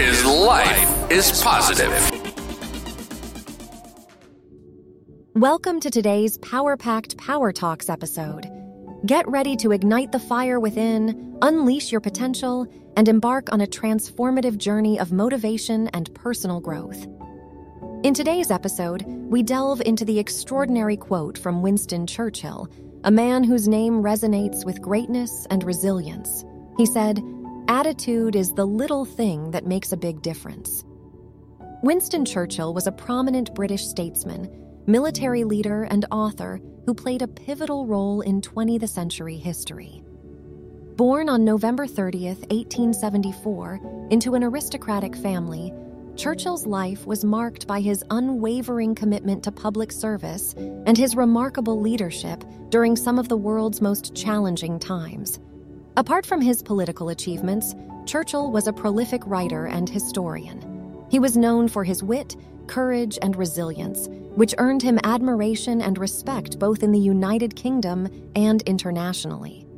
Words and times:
is 0.00 0.24
Life 0.24 1.10
is 1.12 1.40
Positive. 1.40 2.10
Welcome 5.34 5.78
to 5.78 5.88
today's 5.88 6.36
Power 6.38 6.76
Packed 6.76 7.16
Power 7.16 7.52
Talks 7.52 7.88
episode. 7.88 8.50
Get 9.06 9.28
ready 9.28 9.54
to 9.58 9.70
ignite 9.70 10.10
the 10.10 10.18
fire 10.18 10.58
within, 10.58 11.38
unleash 11.42 11.92
your 11.92 12.00
potential, 12.00 12.66
and 12.96 13.06
embark 13.08 13.52
on 13.52 13.60
a 13.60 13.68
transformative 13.68 14.58
journey 14.58 14.98
of 14.98 15.12
motivation 15.12 15.86
and 15.88 16.12
personal 16.12 16.58
growth. 16.58 17.06
In 18.02 18.14
today's 18.14 18.50
episode, 18.50 19.04
we 19.06 19.44
delve 19.44 19.80
into 19.80 20.04
the 20.04 20.18
extraordinary 20.18 20.96
quote 20.96 21.38
from 21.38 21.62
Winston 21.62 22.08
Churchill, 22.08 22.68
a 23.04 23.12
man 23.12 23.44
whose 23.44 23.68
name 23.68 24.02
resonates 24.02 24.64
with 24.64 24.82
greatness 24.82 25.46
and 25.50 25.62
resilience. 25.62 26.44
He 26.76 26.86
said, 26.86 27.22
Attitude 27.68 28.36
is 28.36 28.52
the 28.52 28.66
little 28.66 29.06
thing 29.06 29.50
that 29.52 29.66
makes 29.66 29.92
a 29.92 29.96
big 29.96 30.20
difference. 30.20 30.84
Winston 31.82 32.26
Churchill 32.26 32.74
was 32.74 32.86
a 32.86 32.92
prominent 32.92 33.54
British 33.54 33.86
statesman, 33.86 34.50
military 34.86 35.44
leader, 35.44 35.84
and 35.84 36.04
author 36.10 36.60
who 36.84 36.92
played 36.92 37.22
a 37.22 37.28
pivotal 37.28 37.86
role 37.86 38.20
in 38.20 38.42
20th 38.42 38.86
century 38.90 39.38
history. 39.38 40.02
Born 40.96 41.30
on 41.30 41.42
November 41.42 41.86
30th, 41.86 42.40
1874, 42.52 44.08
into 44.10 44.34
an 44.34 44.44
aristocratic 44.44 45.16
family, 45.16 45.72
Churchill's 46.16 46.66
life 46.66 47.06
was 47.06 47.24
marked 47.24 47.66
by 47.66 47.80
his 47.80 48.04
unwavering 48.10 48.94
commitment 48.94 49.42
to 49.42 49.50
public 49.50 49.90
service 49.90 50.52
and 50.52 50.98
his 50.98 51.16
remarkable 51.16 51.80
leadership 51.80 52.44
during 52.68 52.94
some 52.94 53.18
of 53.18 53.30
the 53.30 53.38
world's 53.38 53.80
most 53.80 54.14
challenging 54.14 54.78
times. 54.78 55.40
Apart 55.96 56.26
from 56.26 56.40
his 56.40 56.60
political 56.60 57.10
achievements, 57.10 57.72
Churchill 58.04 58.50
was 58.50 58.66
a 58.66 58.72
prolific 58.72 59.24
writer 59.26 59.66
and 59.66 59.88
historian. 59.88 61.06
He 61.08 61.20
was 61.20 61.36
known 61.36 61.68
for 61.68 61.84
his 61.84 62.02
wit, 62.02 62.34
courage, 62.66 63.16
and 63.22 63.36
resilience, 63.36 64.08
which 64.34 64.56
earned 64.58 64.82
him 64.82 64.98
admiration 65.04 65.80
and 65.80 65.96
respect 65.96 66.58
both 66.58 66.82
in 66.82 66.90
the 66.90 66.98
United 66.98 67.54
Kingdom 67.54 68.08
and 68.34 68.62
internationally. 68.62 69.68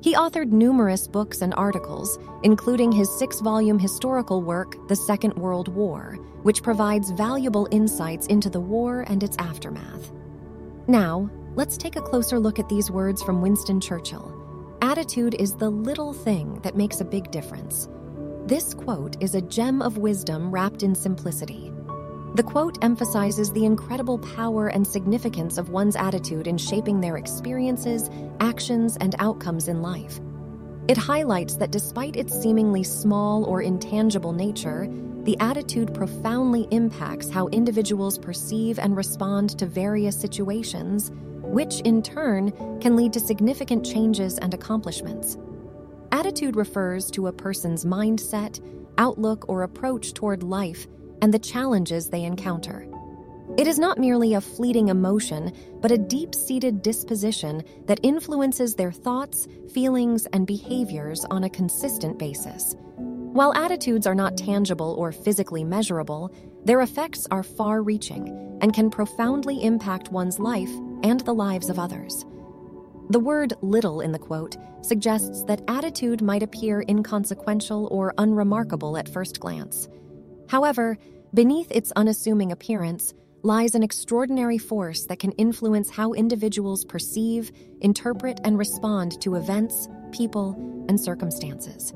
He 0.00 0.14
authored 0.14 0.52
numerous 0.52 1.06
books 1.06 1.42
and 1.42 1.52
articles, 1.54 2.18
including 2.44 2.90
his 2.90 3.10
six 3.18 3.40
volume 3.40 3.78
historical 3.78 4.40
work, 4.40 4.88
The 4.88 4.96
Second 4.96 5.34
World 5.34 5.68
War, 5.68 6.14
which 6.44 6.62
provides 6.62 7.10
valuable 7.10 7.68
insights 7.70 8.26
into 8.28 8.48
the 8.48 8.60
war 8.60 9.04
and 9.06 9.22
its 9.22 9.36
aftermath. 9.38 10.12
Now, 10.86 11.28
let's 11.56 11.76
take 11.76 11.96
a 11.96 12.00
closer 12.00 12.38
look 12.38 12.58
at 12.58 12.70
these 12.70 12.90
words 12.90 13.22
from 13.22 13.42
Winston 13.42 13.80
Churchill. 13.82 14.37
Attitude 14.88 15.34
is 15.38 15.52
the 15.52 15.68
little 15.68 16.14
thing 16.14 16.60
that 16.62 16.74
makes 16.74 17.02
a 17.02 17.04
big 17.04 17.30
difference. 17.30 17.90
This 18.46 18.72
quote 18.72 19.22
is 19.22 19.34
a 19.34 19.42
gem 19.42 19.82
of 19.82 19.98
wisdom 19.98 20.50
wrapped 20.50 20.82
in 20.82 20.94
simplicity. 20.94 21.70
The 22.36 22.42
quote 22.42 22.82
emphasizes 22.82 23.52
the 23.52 23.66
incredible 23.66 24.18
power 24.18 24.68
and 24.68 24.86
significance 24.86 25.58
of 25.58 25.68
one's 25.68 25.94
attitude 25.94 26.46
in 26.46 26.56
shaping 26.56 27.02
their 27.02 27.18
experiences, 27.18 28.08
actions, 28.40 28.96
and 29.02 29.14
outcomes 29.18 29.68
in 29.68 29.82
life. 29.82 30.20
It 30.88 30.96
highlights 30.96 31.56
that 31.56 31.70
despite 31.70 32.16
its 32.16 32.32
seemingly 32.40 32.82
small 32.82 33.44
or 33.44 33.60
intangible 33.60 34.32
nature, 34.32 34.88
the 35.24 35.36
attitude 35.38 35.92
profoundly 35.92 36.66
impacts 36.70 37.28
how 37.28 37.48
individuals 37.48 38.16
perceive 38.18 38.78
and 38.78 38.96
respond 38.96 39.50
to 39.58 39.66
various 39.66 40.18
situations, 40.18 41.12
which 41.50 41.80
in 41.80 42.02
turn 42.02 42.52
can 42.80 42.96
lead 42.96 43.12
to 43.14 43.20
significant 43.20 43.84
changes 43.84 44.38
and 44.38 44.54
accomplishments. 44.54 45.36
Attitude 46.12 46.56
refers 46.56 47.10
to 47.10 47.26
a 47.26 47.32
person's 47.32 47.84
mindset, 47.84 48.60
outlook, 48.98 49.44
or 49.48 49.62
approach 49.62 50.14
toward 50.14 50.42
life 50.42 50.86
and 51.22 51.32
the 51.32 51.38
challenges 51.38 52.08
they 52.08 52.24
encounter. 52.24 52.86
It 53.56 53.66
is 53.66 53.78
not 53.78 53.98
merely 53.98 54.34
a 54.34 54.40
fleeting 54.40 54.88
emotion, 54.88 55.52
but 55.80 55.90
a 55.90 55.98
deep 55.98 56.34
seated 56.34 56.82
disposition 56.82 57.62
that 57.86 58.00
influences 58.02 58.74
their 58.74 58.92
thoughts, 58.92 59.48
feelings, 59.72 60.26
and 60.32 60.46
behaviors 60.46 61.24
on 61.30 61.44
a 61.44 61.50
consistent 61.50 62.18
basis. 62.18 62.76
While 62.96 63.54
attitudes 63.54 64.06
are 64.06 64.14
not 64.14 64.36
tangible 64.36 64.94
or 64.98 65.12
physically 65.12 65.64
measurable, 65.64 66.32
their 66.64 66.82
effects 66.82 67.26
are 67.30 67.42
far 67.42 67.82
reaching 67.82 68.58
and 68.60 68.72
can 68.72 68.90
profoundly 68.90 69.62
impact 69.62 70.10
one's 70.12 70.38
life 70.38 70.70
and 71.02 71.20
the 71.20 71.34
lives 71.34 71.68
of 71.68 71.78
others. 71.78 72.24
The 73.10 73.20
word 73.20 73.54
little 73.62 74.00
in 74.00 74.12
the 74.12 74.18
quote 74.18 74.56
suggests 74.82 75.42
that 75.44 75.62
attitude 75.68 76.20
might 76.20 76.42
appear 76.42 76.84
inconsequential 76.88 77.88
or 77.90 78.14
unremarkable 78.18 78.96
at 78.96 79.08
first 79.08 79.40
glance. 79.40 79.88
However, 80.48 80.98
beneath 81.34 81.70
its 81.70 81.92
unassuming 81.96 82.52
appearance 82.52 83.14
lies 83.42 83.74
an 83.74 83.82
extraordinary 83.82 84.58
force 84.58 85.06
that 85.06 85.18
can 85.18 85.32
influence 85.32 85.90
how 85.90 86.12
individuals 86.12 86.84
perceive, 86.84 87.52
interpret, 87.80 88.40
and 88.44 88.58
respond 88.58 89.20
to 89.22 89.36
events, 89.36 89.88
people, 90.12 90.54
and 90.88 91.00
circumstances. 91.00 91.92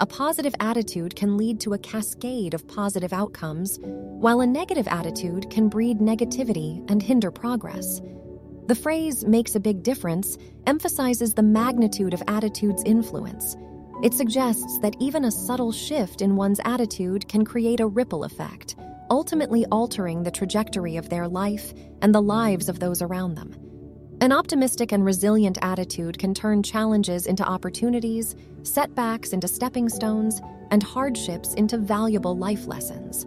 A 0.00 0.06
positive 0.06 0.54
attitude 0.60 1.14
can 1.14 1.36
lead 1.36 1.60
to 1.60 1.74
a 1.74 1.78
cascade 1.78 2.54
of 2.54 2.66
positive 2.66 3.12
outcomes, 3.12 3.78
while 3.82 4.40
a 4.40 4.46
negative 4.46 4.88
attitude 4.88 5.50
can 5.50 5.68
breed 5.68 5.98
negativity 5.98 6.84
and 6.90 7.02
hinder 7.02 7.30
progress. 7.30 8.00
The 8.66 8.74
phrase 8.74 9.24
makes 9.24 9.54
a 9.54 9.60
big 9.60 9.82
difference 9.82 10.38
emphasizes 10.66 11.34
the 11.34 11.42
magnitude 11.42 12.14
of 12.14 12.22
attitude's 12.28 12.82
influence 12.84 13.56
it 14.02 14.14
suggests 14.14 14.78
that 14.78 14.96
even 14.98 15.26
a 15.26 15.30
subtle 15.30 15.72
shift 15.72 16.22
in 16.22 16.34
one's 16.34 16.60
attitude 16.64 17.28
can 17.28 17.44
create 17.44 17.80
a 17.80 17.86
ripple 17.86 18.24
effect, 18.24 18.76
ultimately 19.10 19.66
altering 19.66 20.22
the 20.22 20.30
trajectory 20.30 20.96
of 20.96 21.10
their 21.10 21.28
life 21.28 21.74
and 22.00 22.14
the 22.14 22.22
lives 22.22 22.70
of 22.70 22.80
those 22.80 23.02
around 23.02 23.34
them. 23.34 23.54
An 24.22 24.32
optimistic 24.32 24.92
and 24.92 25.02
resilient 25.02 25.56
attitude 25.62 26.18
can 26.18 26.34
turn 26.34 26.62
challenges 26.62 27.24
into 27.24 27.42
opportunities, 27.42 28.36
setbacks 28.64 29.32
into 29.32 29.48
stepping 29.48 29.88
stones, 29.88 30.42
and 30.70 30.82
hardships 30.82 31.54
into 31.54 31.78
valuable 31.78 32.36
life 32.36 32.66
lessons. 32.66 33.26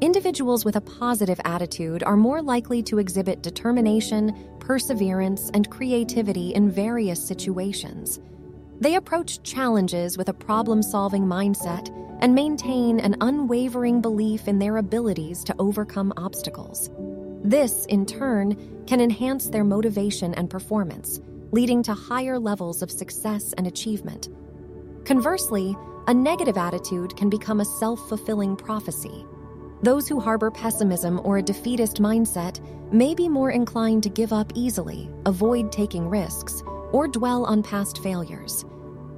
Individuals 0.00 0.64
with 0.64 0.76
a 0.76 0.80
positive 0.80 1.40
attitude 1.44 2.04
are 2.04 2.16
more 2.16 2.40
likely 2.40 2.84
to 2.84 3.00
exhibit 3.00 3.42
determination, 3.42 4.32
perseverance, 4.60 5.50
and 5.54 5.68
creativity 5.70 6.54
in 6.54 6.70
various 6.70 7.20
situations. 7.20 8.20
They 8.80 8.94
approach 8.94 9.42
challenges 9.42 10.16
with 10.16 10.28
a 10.28 10.34
problem 10.34 10.84
solving 10.84 11.24
mindset 11.24 11.90
and 12.20 12.32
maintain 12.32 13.00
an 13.00 13.16
unwavering 13.22 14.00
belief 14.00 14.46
in 14.46 14.60
their 14.60 14.76
abilities 14.76 15.42
to 15.44 15.54
overcome 15.58 16.12
obstacles. 16.16 16.90
This, 17.44 17.86
in 17.86 18.06
turn, 18.06 18.84
can 18.86 19.00
enhance 19.00 19.48
their 19.48 19.64
motivation 19.64 20.34
and 20.34 20.48
performance, 20.48 21.20
leading 21.50 21.82
to 21.82 21.92
higher 21.92 22.38
levels 22.38 22.82
of 22.82 22.90
success 22.90 23.52
and 23.54 23.66
achievement. 23.66 24.28
Conversely, 25.04 25.76
a 26.06 26.14
negative 26.14 26.56
attitude 26.56 27.16
can 27.16 27.28
become 27.28 27.60
a 27.60 27.64
self 27.64 28.08
fulfilling 28.08 28.56
prophecy. 28.56 29.26
Those 29.82 30.06
who 30.06 30.20
harbor 30.20 30.50
pessimism 30.50 31.20
or 31.24 31.38
a 31.38 31.42
defeatist 31.42 32.00
mindset 32.00 32.60
may 32.92 33.14
be 33.14 33.28
more 33.28 33.50
inclined 33.50 34.04
to 34.04 34.08
give 34.08 34.32
up 34.32 34.52
easily, 34.54 35.10
avoid 35.26 35.72
taking 35.72 36.08
risks, 36.08 36.62
or 36.92 37.08
dwell 37.08 37.44
on 37.44 37.62
past 37.62 38.02
failures. 38.02 38.64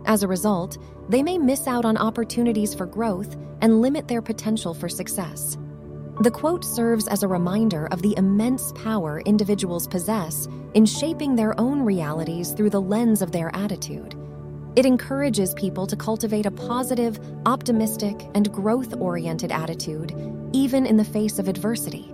As 0.07 0.23
a 0.23 0.29
result, 0.29 0.79
they 1.09 1.23
may 1.23 1.37
miss 1.37 1.67
out 1.67 1.84
on 1.84 1.99
opportunities 1.99 2.75
for 2.75 2.87
growth 2.87 3.37
and 3.61 3.83
limit 3.83 4.09
their 4.09 4.23
potential 4.23 4.73
for 4.73 4.89
success. 4.89 5.59
The 6.21 6.31
quote 6.31 6.65
serves 6.65 7.09
as 7.09 7.25
a 7.25 7.29
reminder 7.29 7.87
of 7.87 8.01
the 8.01 8.15
immense 8.17 8.71
power 8.73 9.21
individuals 9.23 9.89
possess 9.89 10.47
in 10.75 10.87
shaping 10.87 11.35
their 11.35 11.59
own 11.59 11.83
realities 11.83 12.53
through 12.53 12.71
the 12.71 12.81
lens 12.81 13.21
of 13.21 13.33
their 13.33 13.55
attitude. 13.55 14.15
It 14.77 14.87
encourages 14.87 15.55
people 15.55 15.89
to 15.89 15.97
cultivate 15.97 16.47
a 16.47 16.53
positive, 16.53 17.19
optimistic, 17.47 18.29
and 18.37 18.53
growth 18.53 18.95
oriented 18.95 19.51
attitude, 19.51 20.15
even 20.53 20.87
in 20.87 20.97
the 20.97 21.05
face 21.05 21.41
of 21.41 21.49
adversity. 21.49 22.13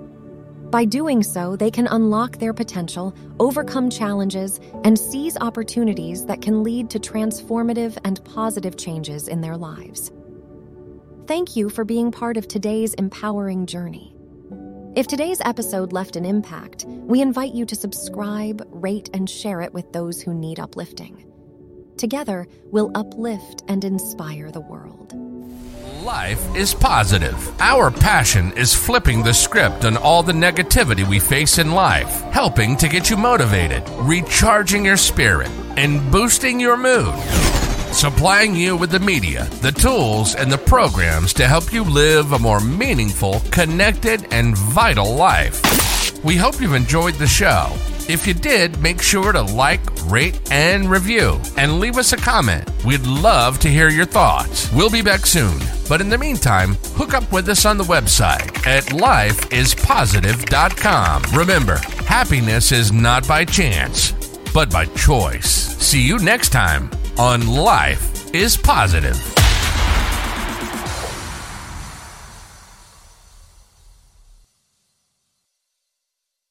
By 0.70 0.86
doing 0.86 1.22
so, 1.22 1.56
they 1.56 1.70
can 1.70 1.86
unlock 1.88 2.38
their 2.38 2.54
potential, 2.54 3.14
overcome 3.38 3.90
challenges, 3.90 4.60
and 4.82 4.98
seize 4.98 5.36
opportunities 5.38 6.24
that 6.24 6.40
can 6.40 6.62
lead 6.62 6.88
to 6.90 6.98
transformative 6.98 7.98
and 8.04 8.24
positive 8.24 8.78
changes 8.78 9.28
in 9.28 9.42
their 9.42 9.58
lives. 9.58 10.10
Thank 11.30 11.54
you 11.54 11.68
for 11.68 11.84
being 11.84 12.10
part 12.10 12.36
of 12.36 12.48
today's 12.48 12.92
empowering 12.94 13.66
journey. 13.66 14.16
If 14.96 15.06
today's 15.06 15.40
episode 15.44 15.92
left 15.92 16.16
an 16.16 16.24
impact, 16.24 16.86
we 16.88 17.20
invite 17.20 17.54
you 17.54 17.64
to 17.66 17.76
subscribe, 17.76 18.66
rate, 18.72 19.10
and 19.14 19.30
share 19.30 19.60
it 19.60 19.72
with 19.72 19.92
those 19.92 20.20
who 20.20 20.34
need 20.34 20.58
uplifting. 20.58 21.24
Together, 21.96 22.48
we'll 22.72 22.90
uplift 22.96 23.62
and 23.68 23.84
inspire 23.84 24.50
the 24.50 24.60
world. 24.60 25.12
Life 26.04 26.56
is 26.56 26.74
positive. 26.74 27.60
Our 27.60 27.92
passion 27.92 28.52
is 28.56 28.74
flipping 28.74 29.22
the 29.22 29.32
script 29.32 29.84
on 29.84 29.96
all 29.96 30.24
the 30.24 30.32
negativity 30.32 31.08
we 31.08 31.20
face 31.20 31.58
in 31.58 31.70
life, 31.70 32.22
helping 32.32 32.76
to 32.78 32.88
get 32.88 33.08
you 33.08 33.16
motivated, 33.16 33.88
recharging 34.00 34.84
your 34.84 34.96
spirit, 34.96 35.50
and 35.76 36.10
boosting 36.10 36.58
your 36.58 36.76
mood. 36.76 37.14
Supplying 37.92 38.54
you 38.54 38.76
with 38.76 38.90
the 38.90 39.00
media, 39.00 39.44
the 39.62 39.72
tools, 39.72 40.34
and 40.34 40.50
the 40.50 40.58
programs 40.58 41.32
to 41.34 41.46
help 41.46 41.72
you 41.72 41.84
live 41.84 42.32
a 42.32 42.38
more 42.38 42.60
meaningful, 42.60 43.40
connected, 43.50 44.26
and 44.32 44.56
vital 44.56 45.14
life. 45.14 46.24
We 46.24 46.36
hope 46.36 46.60
you've 46.60 46.74
enjoyed 46.74 47.14
the 47.14 47.26
show. 47.26 47.68
If 48.08 48.26
you 48.26 48.34
did, 48.34 48.80
make 48.80 49.00
sure 49.00 49.32
to 49.32 49.42
like, 49.42 49.80
rate, 50.06 50.40
and 50.50 50.90
review, 50.90 51.40
and 51.56 51.78
leave 51.78 51.96
us 51.96 52.12
a 52.12 52.16
comment. 52.16 52.68
We'd 52.84 53.06
love 53.06 53.60
to 53.60 53.68
hear 53.68 53.88
your 53.88 54.06
thoughts. 54.06 54.72
We'll 54.72 54.90
be 54.90 55.02
back 55.02 55.26
soon. 55.26 55.56
But 55.88 56.00
in 56.00 56.08
the 56.08 56.18
meantime, 56.18 56.74
hook 56.96 57.14
up 57.14 57.30
with 57.32 57.48
us 57.48 57.64
on 57.64 57.78
the 57.78 57.84
website 57.84 58.66
at 58.66 58.84
lifeispositive.com. 58.86 61.22
Remember, 61.38 61.76
happiness 62.04 62.72
is 62.72 62.90
not 62.92 63.26
by 63.28 63.44
chance, 63.44 64.12
but 64.52 64.70
by 64.70 64.84
choice. 64.86 65.76
See 65.78 66.00
you 66.00 66.18
next 66.18 66.50
time 66.50 66.90
on 67.18 67.46
Life 67.46 68.34
is 68.34 68.56
Positive. 68.56 69.39